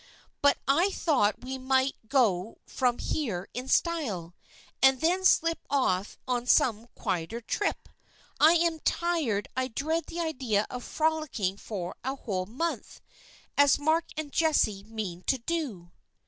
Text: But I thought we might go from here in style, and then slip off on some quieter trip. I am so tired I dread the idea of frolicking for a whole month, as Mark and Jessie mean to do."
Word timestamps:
But 0.41 0.57
I 0.67 0.89
thought 0.89 1.43
we 1.43 1.59
might 1.59 1.95
go 2.09 2.57
from 2.65 2.97
here 2.97 3.47
in 3.53 3.67
style, 3.67 4.33
and 4.81 4.99
then 4.99 5.23
slip 5.23 5.59
off 5.69 6.17
on 6.27 6.47
some 6.47 6.87
quieter 6.95 7.39
trip. 7.39 7.87
I 8.39 8.53
am 8.53 8.77
so 8.77 8.81
tired 8.83 9.47
I 9.55 9.67
dread 9.67 10.07
the 10.07 10.19
idea 10.19 10.65
of 10.71 10.83
frolicking 10.83 11.55
for 11.57 11.95
a 12.03 12.15
whole 12.15 12.47
month, 12.47 12.99
as 13.55 13.77
Mark 13.77 14.05
and 14.17 14.31
Jessie 14.31 14.81
mean 14.85 15.21
to 15.27 15.37
do." 15.37 15.91